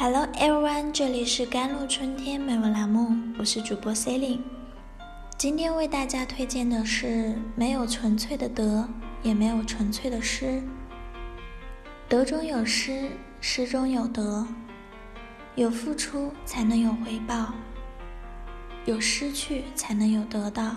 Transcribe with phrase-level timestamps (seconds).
[0.00, 4.40] Hello everyone，这里是甘露春天美文栏目，我是主播 c e l i n e
[5.36, 8.88] 今天为大家推荐的是没有纯粹的德，
[9.24, 10.62] 也没有纯粹的失。
[12.08, 14.46] 德中有失，失中有得。
[15.56, 17.52] 有付出才能有回报，
[18.84, 20.76] 有失去才能有得到。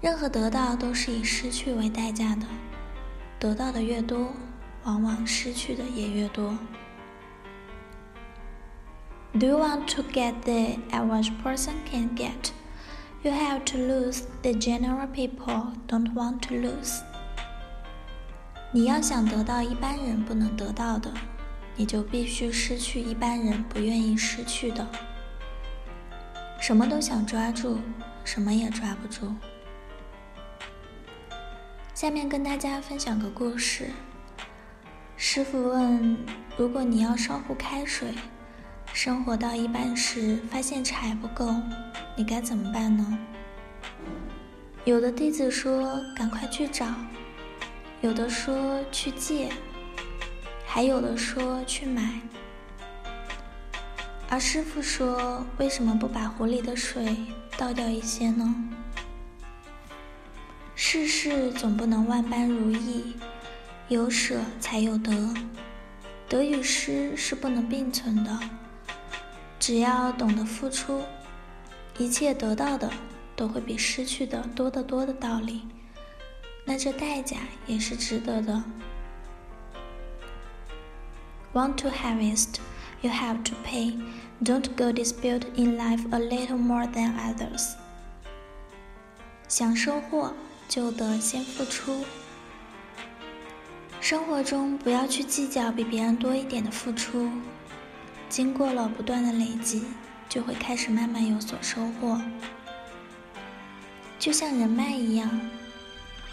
[0.00, 2.44] 任何得到都是以失去为代价的，
[3.38, 4.32] 得到的越多，
[4.82, 6.58] 往往失去的也越多。
[9.34, 12.52] Do you want to get the average person can get?
[13.22, 17.00] You have to lose the general people don't want to lose.
[18.72, 21.10] 你要想得到一般人不能得到的，
[21.76, 24.86] 你就必须失去一般人不愿意失去的。
[26.60, 27.78] 什么都想抓住，
[28.24, 29.34] 什么也抓不住。
[31.94, 33.92] 下面跟大家分享个故事。
[35.16, 36.18] 师傅问：
[36.58, 38.12] 如果你要烧壶开水？
[38.92, 41.54] 生活到一半时，发现柴不够，
[42.14, 43.18] 你该怎么办呢？
[44.84, 46.86] 有的弟子说：“赶快去找。”
[48.02, 49.50] 有的说：“去借。”
[50.66, 52.20] 还有的说：“去买。”
[54.28, 57.16] 而师傅说：“为什么不把壶里的水
[57.56, 58.54] 倒掉一些呢？”
[60.76, 63.16] 世事总不能万般如意，
[63.88, 65.34] 有舍才有得，
[66.28, 68.38] 得与失是不能并存的。
[69.62, 71.02] 只要懂得付出，
[71.96, 72.90] 一切得到的
[73.36, 75.62] 都会比失去的多得多的道理，
[76.64, 77.36] 那这代价
[77.68, 78.64] 也是值得的。
[81.52, 82.56] Want to harvest,
[83.02, 83.96] you have to pay.
[84.42, 87.74] Don't go dispute in life a little more than others.
[89.46, 90.34] 想收获
[90.68, 92.04] 就得先付出。
[94.00, 97.30] 生活中不要去计较比别人多一点的付出。
[98.32, 99.84] 经过了不断的累积，
[100.26, 102.18] 就会开始慢慢有所收获。
[104.18, 105.28] 就像人脉一样，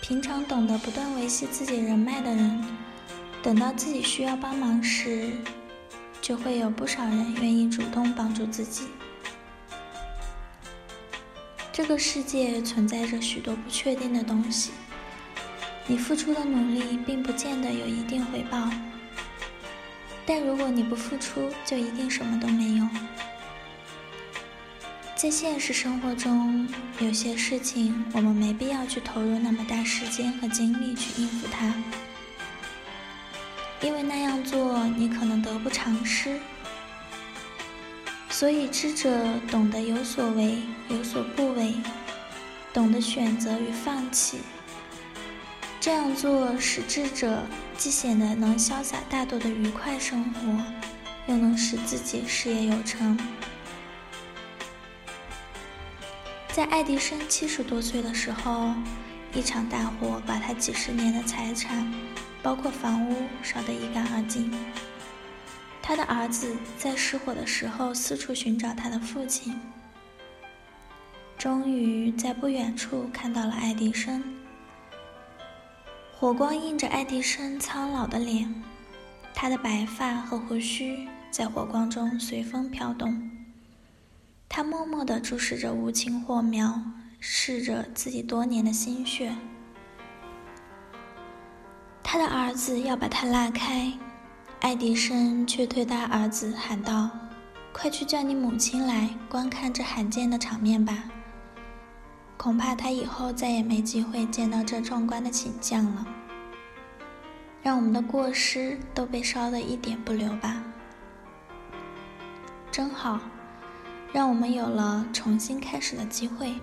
[0.00, 2.64] 平常懂得不断维系自己人脉的人，
[3.42, 5.32] 等到自己需要帮忙时，
[6.22, 8.84] 就会有不少人愿意主动帮助自己。
[11.72, 14.70] 这个世界存在着许多不确定的东西，
[15.88, 18.70] 你付出的努力并不见得有一定回报。
[20.32, 22.86] 但如果你不付出，就一定什么都没有。
[25.16, 26.68] 在现实生活中，
[27.00, 31.74] 有些事情我们没必要去投入那么大时间和精力去应付它，
[33.82, 36.38] 因为那样做你可能得不偿失。
[38.28, 39.10] 所以，知者
[39.50, 40.58] 懂得有所为，
[40.90, 41.74] 有所不为，
[42.72, 44.38] 懂得选择与放弃。
[45.80, 47.42] 这样做使智者
[47.78, 50.62] 既显得能潇洒大度的愉快生活，
[51.26, 53.18] 又能使自己事业有成。
[56.52, 58.74] 在爱迪生七十多岁的时候，
[59.32, 61.90] 一场大火把他几十年的财产，
[62.42, 64.52] 包括房屋，烧得一干二净。
[65.80, 69.58] 他的儿子在失火的时候四处寻找他的父亲，
[71.38, 74.22] 终于在不远处看到了爱迪生。
[76.20, 78.62] 火光映着爱迪生苍老的脸，
[79.32, 83.30] 他的白发和胡须在火光中随风飘动。
[84.46, 86.78] 他默默地注视着无情火苗，
[87.20, 89.34] 试着自己多年的心血。
[92.02, 93.90] 他的儿子要把他拉开，
[94.60, 97.08] 爱迪生却对他儿子喊道
[97.72, 101.02] ：“快去叫你母亲来观看这罕见的场面吧。”
[102.42, 106.06] 恐怕他以后再也没机会见到这壮观的景象了。
[107.62, 110.64] 让我们的过失都被烧得一点不留吧，
[112.72, 113.20] 真好，
[114.10, 116.54] 让我们有了重新开始的机会。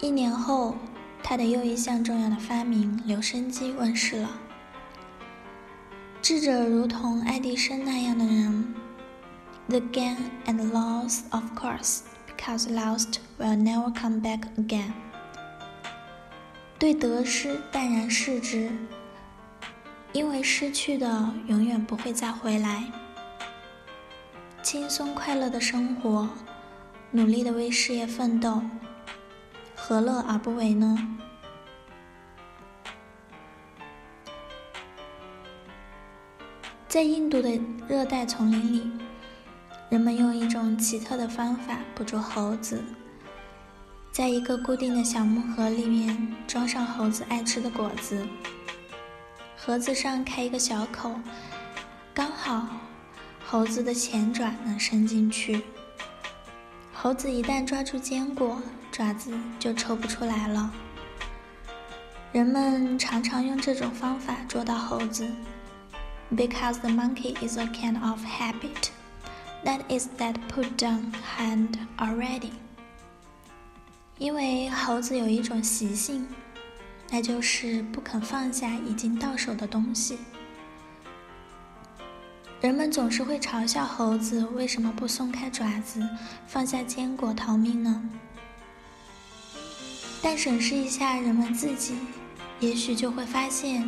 [0.00, 0.74] 一年后，
[1.22, 4.30] 他的又一项重要的发明——留声机问世了。
[6.22, 8.74] 智者如同爱迪生那样的人
[9.68, 10.16] ，the gain
[10.46, 12.00] and loss of course。
[12.36, 14.92] Because lost will never come back again。
[16.78, 18.70] 对得失淡然视之，
[20.12, 22.84] 因为失去的永远不会再回来。
[24.62, 26.28] 轻松快乐的生活，
[27.10, 28.62] 努力的为事业奋斗，
[29.74, 30.96] 何乐而不为呢？
[36.86, 38.90] 在印度的热带丛林里。
[39.88, 42.82] 人们用一种奇特的方法捕捉猴子，
[44.10, 48.26] 在一个固定的小木盒里面装上猴子爱吃的果子，
[49.56, 51.14] 盒子上开一个小口，
[52.12, 52.66] 刚好
[53.46, 55.62] 猴子的前爪能伸进去。
[56.92, 58.60] 猴子一旦抓住坚果，
[58.90, 60.72] 爪子就抽不出来了。
[62.32, 65.30] 人们常常用这种方法捉到猴子
[66.32, 68.88] ，because the monkey is a kind of habit
[69.66, 72.52] that is that put down hand already。
[74.16, 76.26] 因为猴子有一种习性，
[77.10, 80.18] 那就是不肯放下已经到手的东西。
[82.60, 86.00] 人们总是会嘲笑猴子为什么不松开爪子，
[86.46, 88.02] 放下坚果逃命呢？
[90.22, 91.96] 但审视一下人们自己，
[92.58, 93.86] 也许就会发现，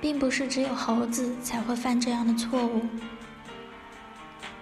[0.00, 2.82] 并不是只有猴子才会犯这样的错误。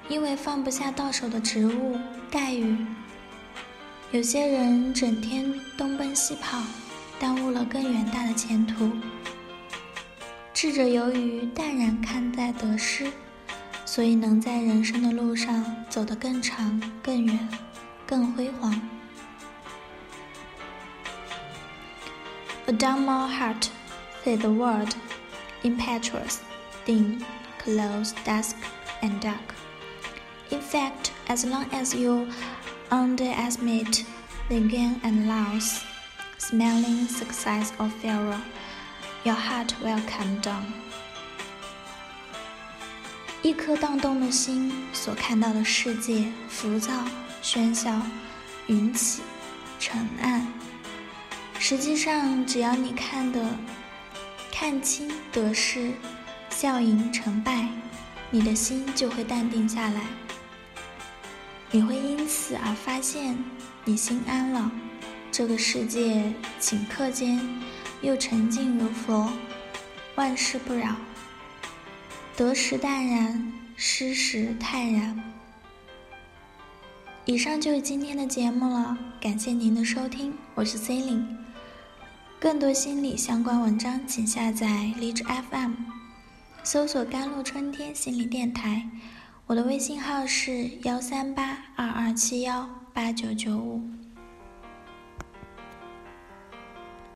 [0.08, 1.99] 因为放不下到手的植物、
[2.31, 2.76] 待遇，
[4.12, 6.62] 有些人整天东奔西跑，
[7.19, 8.91] 耽误了更远大的前途。
[10.55, 13.11] 智者由于淡然看待得失。
[13.88, 17.49] 所以能在人生的路上走得更长、更远、
[18.06, 18.79] 更辉煌。
[22.67, 23.69] A dumber heart,
[24.23, 24.88] said the word,
[25.62, 26.41] impetuous,
[26.85, 27.23] dim,
[27.64, 28.56] close, dusk,
[29.00, 29.55] and dark.
[30.50, 32.28] In fact, as long as you
[32.90, 34.04] underestimate
[34.48, 35.84] the gain and loss,
[36.38, 38.40] smelling success or failure,
[39.25, 40.64] your heart will come down.
[43.43, 46.92] 一颗荡动的心所看到的世界，浮躁、
[47.42, 48.00] 喧嚣、
[48.66, 49.22] 云起、
[49.78, 50.46] 尘暗。
[51.58, 53.40] 实际上，只要你看得
[54.52, 55.92] 看清得失、
[56.50, 57.69] 笑迎成败，
[58.31, 60.02] 你的心就会淡定下来。
[61.72, 63.36] 你会因此而发现，
[63.84, 64.70] 你心安了，
[65.32, 67.40] 这个世界顷刻间
[68.02, 69.30] 又沉静如佛，
[70.14, 70.94] 万事不扰。
[72.36, 75.34] 得时淡然，失时泰然。
[77.24, 81.36] 以上就是今天的节目了，感谢您的收听，我是 c e l i n e
[82.38, 85.72] 更多心理相关文章，请下载荔枝 FM，
[86.62, 88.88] 搜索“甘露春天心理电台”。
[89.48, 93.81] 我的微信号是幺三八二二七幺八九九五。